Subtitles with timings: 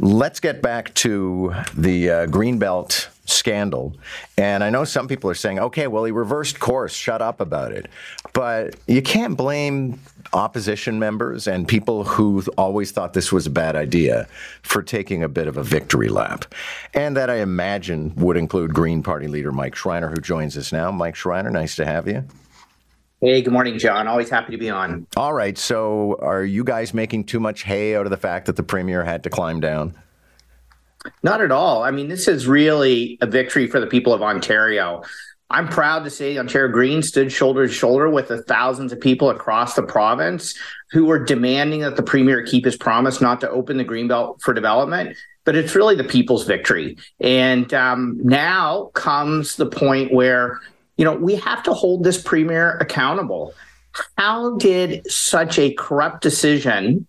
[0.00, 3.94] let's get back to the uh, Greenbelt scandal.
[4.36, 7.72] And I know some people are saying, okay, well, he reversed course, shut up about
[7.72, 7.86] it.
[8.32, 10.00] But you can't blame
[10.32, 14.26] opposition members and people who always thought this was a bad idea
[14.62, 16.46] for taking a bit of a victory lap.
[16.94, 20.90] And that I imagine would include Green Party leader Mike Schreiner, who joins us now.
[20.90, 22.24] Mike Schreiner, nice to have you.
[23.20, 24.08] Hey, good morning, John.
[24.08, 25.06] Always happy to be on.
[25.14, 25.58] All right.
[25.58, 29.04] So, are you guys making too much hay out of the fact that the premier
[29.04, 29.94] had to climb down?
[31.22, 31.82] Not at all.
[31.82, 35.02] I mean, this is really a victory for the people of Ontario.
[35.50, 39.28] I'm proud to say Ontario Green stood shoulder to shoulder with the thousands of people
[39.28, 40.56] across the province
[40.90, 44.54] who were demanding that the premier keep his promise not to open the Greenbelt for
[44.54, 45.16] development.
[45.44, 46.96] But it's really the people's victory.
[47.18, 50.60] And um, now comes the point where,
[51.00, 53.54] you know, we have to hold this premier accountable.
[54.18, 57.06] How did such a corrupt decision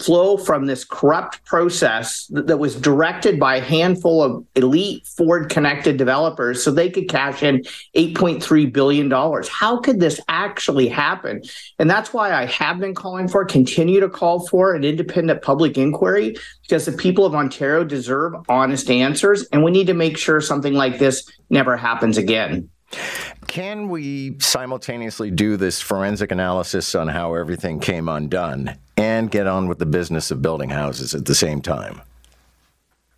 [0.00, 5.96] flow from this corrupt process that was directed by a handful of elite Ford connected
[5.96, 7.62] developers so they could cash in
[7.96, 9.10] $8.3 billion.
[9.10, 11.42] How could this actually happen?
[11.78, 15.76] And that's why I have been calling for, continue to call for an independent public
[15.76, 19.44] inquiry because the people of Ontario deserve honest answers.
[19.48, 22.70] And we need to make sure something like this never happens again.
[23.46, 29.68] Can we simultaneously do this forensic analysis on how everything came undone and get on
[29.68, 32.00] with the business of building houses at the same time?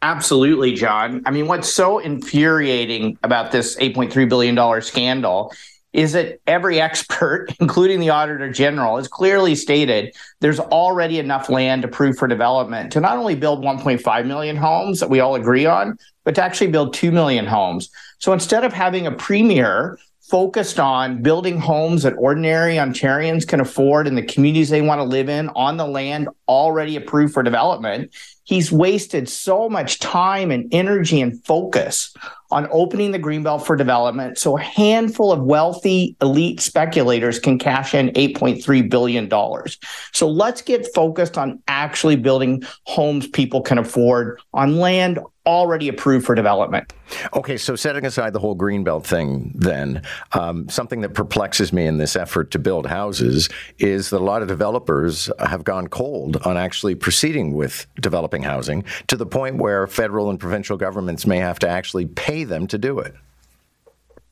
[0.02, 1.22] Absolutely, John.
[1.26, 5.52] I mean, what's so infuriating about this $8.3 billion scandal
[5.92, 11.84] is that every expert, including the Auditor General, has clearly stated there's already enough land
[11.84, 15.96] approved for development to not only build 1.5 million homes that we all agree on,
[16.24, 17.90] but to actually build 2 million homes.
[18.18, 24.06] So instead of having a premier focused on building homes that ordinary Ontarians can afford
[24.06, 28.14] in the communities they want to live in on the land already approved for development,
[28.48, 32.14] he's wasted so much time and energy and focus
[32.50, 37.94] on opening the greenbelt for development so a handful of wealthy elite speculators can cash
[37.94, 39.78] in 8.3 billion dollars.
[40.12, 46.26] So let's get focused on actually building homes people can afford on land already approved
[46.26, 46.92] for development.
[47.34, 51.96] Okay, so setting aside the whole greenbelt thing, then um, something that perplexes me in
[51.96, 53.48] this effort to build houses
[53.78, 58.84] is that a lot of developers have gone cold on actually proceeding with developing housing
[59.08, 62.78] to the point where federal and provincial governments may have to actually pay them to
[62.78, 63.14] do it.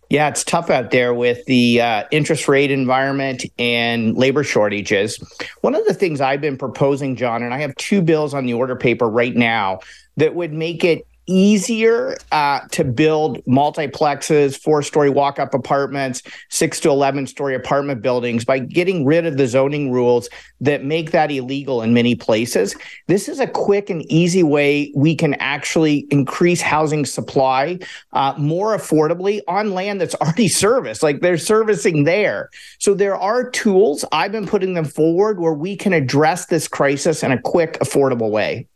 [0.08, 5.18] Yeah, it's tough out there with the uh, interest rate environment and labor shortages.
[5.62, 8.54] One of the things I've been proposing, John, and I have two bills on the
[8.54, 9.80] order paper right now
[10.16, 16.80] that would make it easier uh, to build multiplexes, four story walk up apartments, six
[16.80, 20.28] to 11 story apartment buildings by getting rid of the zoning rules
[20.60, 22.74] that make that illegal in many places.
[23.06, 27.78] This is a quick and easy way we can actually increase housing supply
[28.12, 32.50] uh, more affordably on land that's already serviced, like they're servicing there.
[32.78, 37.22] So there are tools, I've been putting them forward where we can address this crisis
[37.22, 38.68] in a quick, affordable way.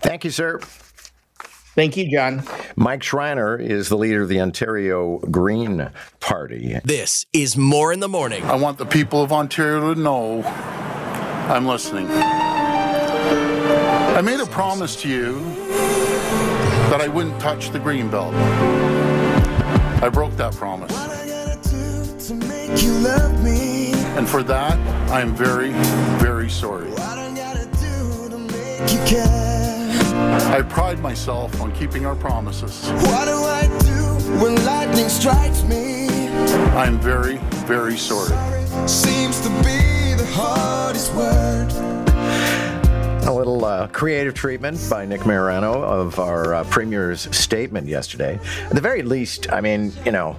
[0.00, 0.60] Thank you, sir.
[1.74, 2.42] Thank you, John.
[2.76, 6.78] Mike Schreiner is the leader of the Ontario Green Party.
[6.84, 8.42] This is Moore in the Morning.
[8.44, 12.06] I want the people of Ontario to know I'm listening.
[12.10, 15.40] I made a promise to you
[16.90, 18.34] that I wouldn't touch the green belt.
[18.34, 20.92] I broke that promise.
[24.16, 24.78] And for that,
[25.10, 25.70] I am very,
[26.18, 26.90] very sorry.
[30.52, 32.90] I pride myself on keeping our promises.
[32.90, 36.08] What do I do when lightning strikes me?
[36.76, 38.36] I'm very, very sorry.
[38.88, 41.70] Seems to be the hardest word.
[43.26, 48.40] A little uh, creative treatment by Nick Marano of our uh, Premier's statement yesterday.
[48.64, 50.36] At the very least, I mean, you know,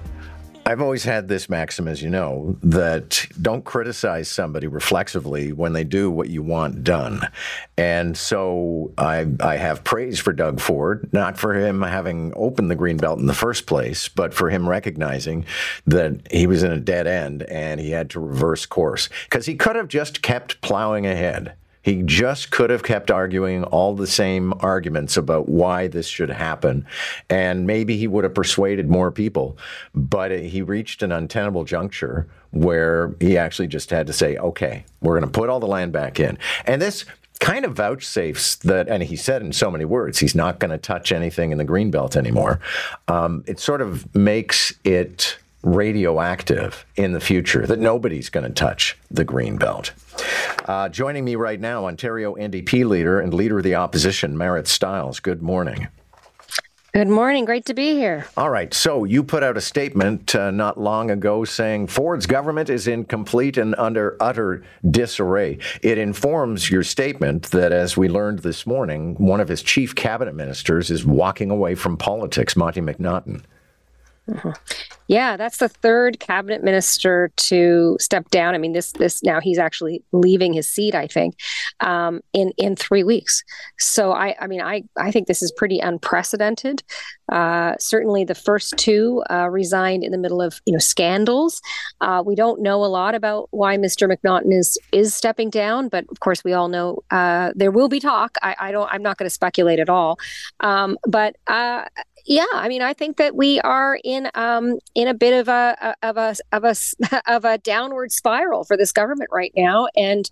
[0.64, 5.82] I've always had this maxim, as you know, that don't criticize somebody reflexively when they
[5.82, 7.28] do what you want done.
[7.76, 12.76] And so I, I have praise for Doug Ford, not for him having opened the
[12.76, 15.46] green belt in the first place, but for him recognizing
[15.86, 19.08] that he was in a dead end and he had to reverse course.
[19.24, 21.54] Because he could have just kept plowing ahead.
[21.82, 26.86] He just could have kept arguing all the same arguments about why this should happen.
[27.28, 29.58] And maybe he would have persuaded more people.
[29.94, 35.18] But he reached an untenable juncture where he actually just had to say, okay, we're
[35.18, 36.38] going to put all the land back in.
[36.66, 37.04] And this
[37.40, 40.78] kind of vouchsafes that, and he said in so many words, he's not going to
[40.78, 42.60] touch anything in the green belt anymore.
[43.08, 48.98] Um, it sort of makes it radioactive in the future, that nobody's going to touch
[49.10, 49.92] the green belt.
[50.66, 55.20] Uh, joining me right now, Ontario NDP leader and leader of the opposition, Marit Stiles.
[55.20, 55.88] Good morning.
[56.94, 57.46] Good morning.
[57.46, 58.26] Great to be here.
[58.36, 58.74] All right.
[58.74, 63.06] So you put out a statement uh, not long ago saying Ford's government is in
[63.06, 65.56] complete and under utter disarray.
[65.80, 70.34] It informs your statement that, as we learned this morning, one of his chief cabinet
[70.34, 73.42] ministers is walking away from politics, Monte McNaughton.
[74.28, 74.50] Mm-hmm.
[75.08, 78.54] Yeah, that's the third cabinet minister to step down.
[78.54, 80.94] I mean, this this now he's actually leaving his seat.
[80.94, 81.34] I think
[81.80, 83.42] um, in in three weeks.
[83.78, 86.82] So I I mean I I think this is pretty unprecedented.
[87.32, 91.60] Uh, certainly, the first two uh, resigned in the middle of you know scandals.
[92.00, 94.10] Uh, we don't know a lot about why Mr.
[94.10, 98.00] McNaughton is is stepping down, but of course we all know uh, there will be
[98.00, 98.36] talk.
[98.42, 98.88] I, I don't.
[98.92, 100.18] I'm not going to speculate at all.
[100.60, 101.86] Um, but uh,
[102.24, 105.96] yeah, I mean, I think that we are in um, in a bit of a
[106.02, 106.74] of a of a
[107.26, 110.30] of a downward spiral for this government right now, and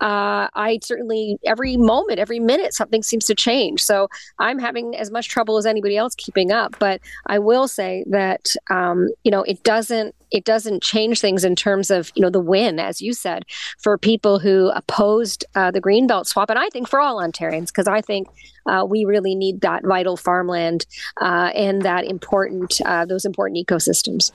[0.00, 3.82] uh, I certainly every moment, every minute, something seems to change.
[3.82, 6.76] So I'm having as much trouble as anybody else keeping up.
[6.78, 11.54] But I will say that um, you know it doesn't it doesn't change things in
[11.54, 13.44] terms of you know the win, as you said,
[13.78, 17.86] for people who opposed uh, the Greenbelt swap, and I think for all Ontarians, because
[17.86, 18.28] I think
[18.66, 20.86] uh, we really need that vital farmland
[21.20, 24.32] uh, and that important uh, those important ecosystems.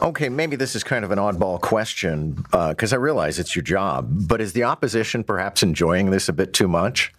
[0.00, 3.62] Okay, maybe this is kind of an oddball question because uh, I realize it's your
[3.62, 7.12] job, but is the opposition perhaps enjoying this a bit too much?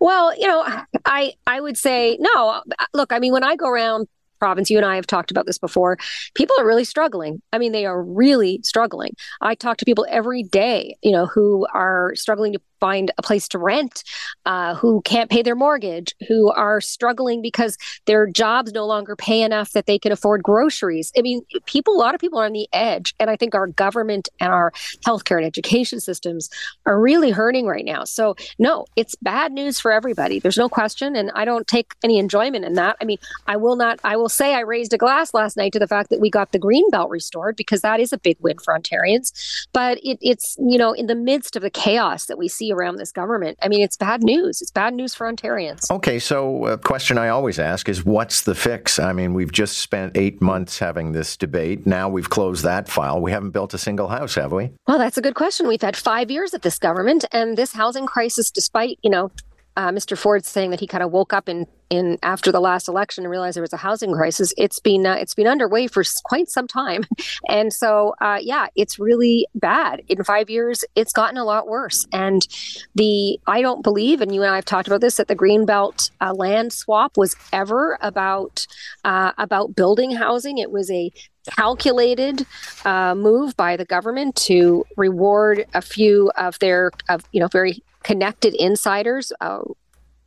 [0.00, 0.64] Well, you know,
[1.06, 2.62] I I would say no.
[2.92, 4.06] Look, I mean, when I go around
[4.44, 4.68] province.
[4.68, 5.96] You and I have talked about this before.
[6.34, 7.40] People are really struggling.
[7.54, 9.12] I mean, they are really struggling.
[9.40, 13.48] I talk to people every day, you know, who are struggling to find a place
[13.48, 14.04] to rent,
[14.44, 19.40] uh, who can't pay their mortgage, who are struggling because their jobs no longer pay
[19.40, 21.10] enough that they can afford groceries.
[21.16, 23.14] I mean, people, a lot of people are on the edge.
[23.18, 24.70] And I think our government and our
[25.06, 26.50] healthcare and education systems
[26.84, 28.04] are really hurting right now.
[28.04, 30.38] So, no, it's bad news for everybody.
[30.38, 31.16] There's no question.
[31.16, 32.98] And I don't take any enjoyment in that.
[33.00, 33.16] I mean,
[33.46, 36.10] I will not, I will say I raised a glass last night to the fact
[36.10, 39.32] that we got the green belt restored because that is a big win for Ontarians.
[39.72, 42.96] But it, it's, you know, in the midst of the chaos that we see around
[42.96, 43.58] this government.
[43.62, 44.60] I mean, it's bad news.
[44.60, 45.90] It's bad news for Ontarians.
[45.90, 48.98] Okay, so a question I always ask is what's the fix?
[48.98, 51.86] I mean, we've just spent eight months having this debate.
[51.86, 53.20] Now we've closed that file.
[53.20, 54.70] We haven't built a single house, have we?
[54.86, 55.66] Well, that's a good question.
[55.66, 59.30] We've had five years of this government, and this housing crisis, despite, you know,
[59.76, 60.16] uh, Mr.
[60.16, 63.30] Ford saying that he kind of woke up in in after the last election and
[63.30, 64.52] realized there was a housing crisis.
[64.56, 67.04] It's been uh, it's been underway for quite some time,
[67.48, 70.02] and so uh, yeah, it's really bad.
[70.08, 72.06] In five years, it's gotten a lot worse.
[72.12, 72.46] And
[72.94, 76.10] the I don't believe, and you and I have talked about this, that the Greenbelt
[76.20, 78.66] uh, land swap was ever about
[79.04, 80.58] uh, about building housing.
[80.58, 81.10] It was a
[81.56, 82.46] calculated
[82.84, 87.82] uh, move by the government to reward a few of their of you know very
[88.04, 89.60] connected insiders, uh,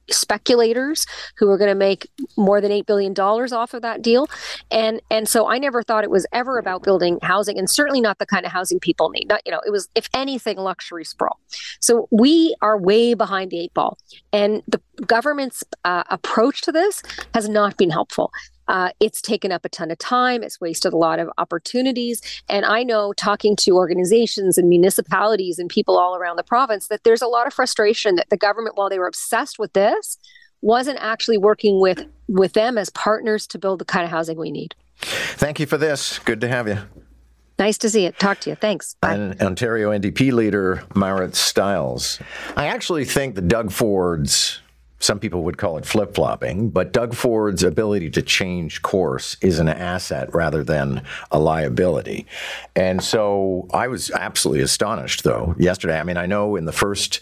[0.09, 1.05] speculators
[1.37, 4.27] who are going to make more than eight billion dollars off of that deal,
[4.71, 8.19] and and so I never thought it was ever about building housing, and certainly not
[8.19, 9.27] the kind of housing people need.
[9.29, 11.39] Not you know, it was if anything luxury sprawl.
[11.79, 13.97] So we are way behind the eight ball,
[14.33, 17.01] and the government's uh, approach to this
[17.33, 18.31] has not been helpful.
[18.67, 20.43] Uh, it's taken up a ton of time.
[20.43, 22.21] It's wasted a lot of opportunities.
[22.49, 27.03] And I know talking to organizations and municipalities and people all around the province that
[27.03, 30.17] there's a lot of frustration that the government, while they were obsessed with this,
[30.61, 34.51] wasn't actually working with with them as partners to build the kind of housing we
[34.51, 34.75] need.
[34.99, 36.19] Thank you for this.
[36.19, 36.79] Good to have you.
[37.59, 38.19] Nice to see it.
[38.19, 38.55] Talk to you.
[38.55, 38.95] Thanks.
[39.01, 39.13] Bye.
[39.13, 42.19] And Ontario NDP leader Marit Stiles.
[42.55, 44.61] I actually think that Doug Ford's
[44.99, 49.59] some people would call it flip flopping, but Doug Ford's ability to change course is
[49.59, 52.25] an asset rather than a liability.
[52.75, 55.99] And so I was absolutely astonished, though, yesterday.
[55.99, 57.19] I mean, I know in the first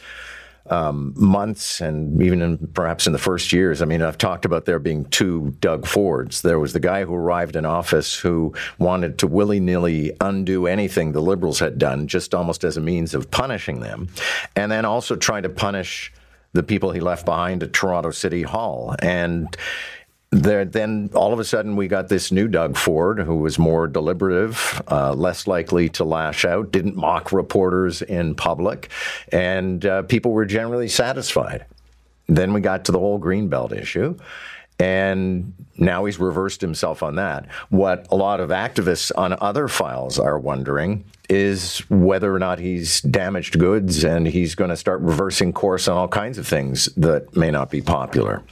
[0.67, 4.65] um, months and even in, perhaps in the first years, I mean, I've talked about
[4.65, 6.41] there being two Doug Fords.
[6.41, 11.11] There was the guy who arrived in office who wanted to willy nilly undo anything
[11.11, 14.07] the Liberals had done, just almost as a means of punishing them,
[14.55, 16.11] and then also trying to punish
[16.55, 18.95] the people he left behind at Toronto City Hall.
[18.99, 19.55] And
[20.31, 23.87] there, then all of a sudden we got this new Doug Ford who was more
[23.87, 28.89] deliberative, uh, less likely to lash out, didn't mock reporters in public,
[29.31, 31.65] and uh, people were generally satisfied.
[32.27, 34.17] Then we got to the whole Greenbelt issue.
[34.79, 37.47] And now he's reversed himself on that.
[37.69, 43.01] What a lot of activists on other files are wondering is whether or not he's
[43.01, 47.35] damaged goods and he's going to start reversing course on all kinds of things that
[47.35, 48.43] may not be popular.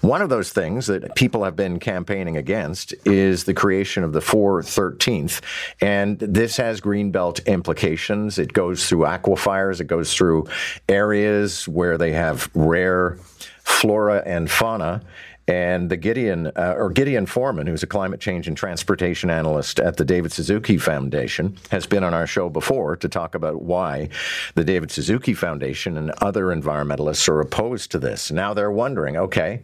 [0.00, 4.20] One of those things that people have been campaigning against is the creation of the
[4.20, 5.40] 413th.
[5.80, 8.38] And this has greenbelt implications.
[8.38, 10.46] It goes through aquifers, it goes through
[10.88, 13.18] areas where they have rare
[13.64, 15.02] flora and fauna.
[15.50, 19.96] And the Gideon, uh, or Gideon Foreman, who's a climate change and transportation analyst at
[19.96, 24.08] the David Suzuki Foundation, has been on our show before to talk about why
[24.54, 28.30] the David Suzuki Foundation and other environmentalists are opposed to this.
[28.30, 29.62] Now they're wondering okay,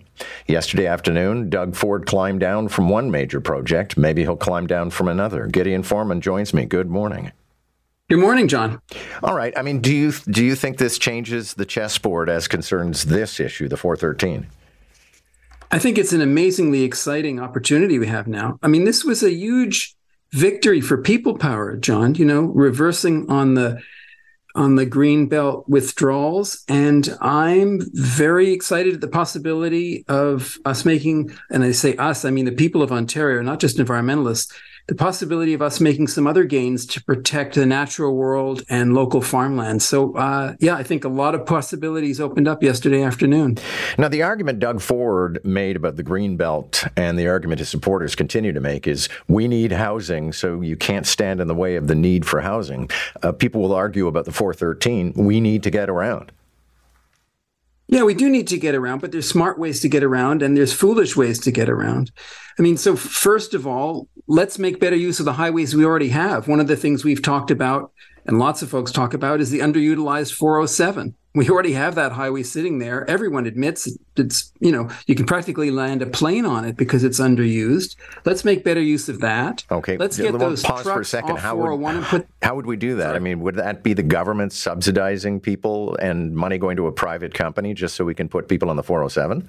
[0.48, 3.96] yesterday afternoon, Doug Ford climbed down from one major project.
[3.96, 5.46] Maybe he'll climb down from another.
[5.46, 6.64] Gideon Foreman joins me.
[6.64, 7.30] Good morning.
[8.10, 8.80] Good morning, John.
[9.22, 9.56] All right.
[9.56, 13.68] I mean, do you do you think this changes the chessboard as concerns this issue,
[13.68, 14.48] the 413?
[15.70, 18.58] I think it's an amazingly exciting opportunity we have now.
[18.62, 19.96] I mean, this was a huge
[20.32, 23.80] victory for people power, John, you know, reversing on the
[24.56, 31.30] on the green belt withdrawals and i'm very excited at the possibility of us making
[31.50, 34.50] and i say us i mean the people of ontario not just environmentalists
[34.86, 39.20] the possibility of us making some other gains to protect the natural world and local
[39.20, 39.82] farmland.
[39.82, 43.58] So, uh, yeah, I think a lot of possibilities opened up yesterday afternoon.
[43.98, 48.14] Now, the argument Doug Ford made about the green belt and the argument his supporters
[48.14, 51.88] continue to make is we need housing, so you can't stand in the way of
[51.88, 52.88] the need for housing.
[53.22, 55.14] Uh, people will argue about the 413.
[55.16, 56.30] We need to get around.
[57.88, 60.56] Yeah, we do need to get around, but there's smart ways to get around and
[60.56, 62.10] there's foolish ways to get around.
[62.58, 66.08] I mean, so first of all, let's make better use of the highways we already
[66.08, 66.48] have.
[66.48, 67.92] One of the things we've talked about
[68.26, 71.14] and lots of folks talk about is the underutilized 407.
[71.36, 73.08] We already have that highway sitting there.
[73.10, 77.20] Everyone admits it's, you know, you can practically land a plane on it because it's
[77.20, 77.94] underused.
[78.24, 79.62] Let's make better use of that.
[79.70, 79.98] Okay.
[79.98, 81.36] Let's get those pause trucks for a second.
[81.36, 83.08] How would, oh put, how would we do that?
[83.08, 83.16] Sorry.
[83.16, 87.34] I mean, would that be the government subsidizing people and money going to a private
[87.34, 89.46] company just so we can put people on the 407?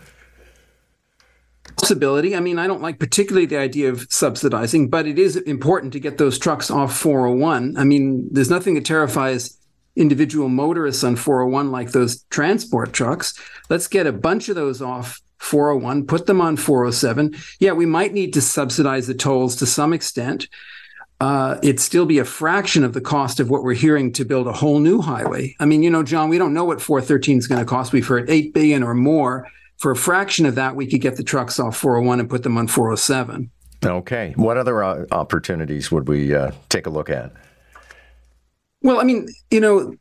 [1.77, 2.35] possibility.
[2.35, 5.99] I mean, I don't like particularly the idea of subsidizing, but it is important to
[5.99, 7.77] get those trucks off 401.
[7.77, 9.56] I mean, there's nothing that terrifies
[9.97, 13.33] individual motorists on 401 like those transport trucks.
[13.69, 17.35] Let's get a bunch of those off 401, put them on 407.
[17.59, 20.47] Yeah, we might need to subsidize the tolls to some extent.
[21.19, 24.47] Uh, it'd still be a fraction of the cost of what we're hearing to build
[24.47, 25.55] a whole new highway.
[25.59, 27.91] I mean, you know, John, we don't know what 413 is going to cost.
[27.91, 31.23] We've heard 8 billion or more for a fraction of that, we could get the
[31.23, 33.49] trucks off 401 and put them on 407.
[33.85, 34.33] Okay.
[34.35, 37.31] What other uh, opportunities would we uh, take a look at?
[38.87, 39.95] Well, I mean, you know,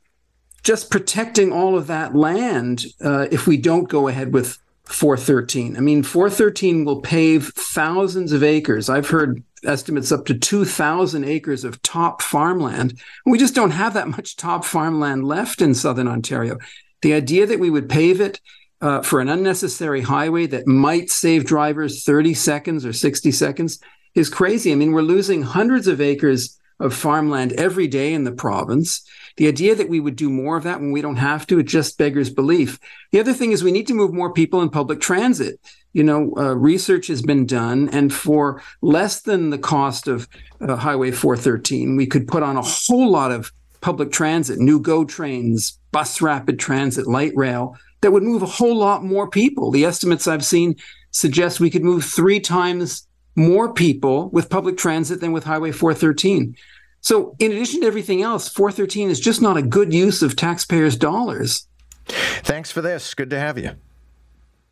[0.63, 5.77] just protecting all of that land uh, if we don't go ahead with 413.
[5.77, 8.89] I mean, 413 will pave thousands of acres.
[8.89, 12.97] I've heard estimates up to 2,000 acres of top farmland.
[13.25, 16.57] We just don't have that much top farmland left in southern Ontario.
[17.03, 18.41] The idea that we would pave it
[18.81, 23.81] uh, for an unnecessary highway that might save drivers 30 seconds or 60 seconds
[24.15, 24.71] is crazy.
[24.71, 29.03] I mean, we're losing hundreds of acres of farmland every day in the province.
[29.37, 31.65] The idea that we would do more of that when we don't have to, it
[31.65, 32.79] just beggars belief.
[33.13, 35.61] The other thing is we need to move more people in public transit.
[35.93, 40.29] You know, uh, research has been done, and for less than the cost of
[40.61, 45.05] uh, Highway 413, we could put on a whole lot of public transit, new GO
[45.05, 49.71] trains, bus rapid transit, light rail that would move a whole lot more people.
[49.71, 50.77] The estimates I've seen
[51.11, 53.07] suggest we could move three times
[53.37, 56.57] more people with public transit than with Highway 413.
[57.01, 60.97] So, in addition to everything else, 413 is just not a good use of taxpayers'
[60.97, 61.69] dollars.
[62.07, 63.15] Thanks for this.
[63.15, 63.73] Good to have you.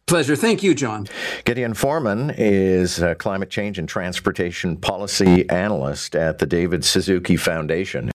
[0.07, 0.37] Pleasure.
[0.37, 1.07] Thank you, John.
[1.45, 8.13] Gideon Foreman is a climate change and transportation policy analyst at the David Suzuki Foundation.